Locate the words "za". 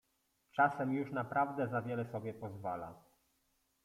1.67-1.81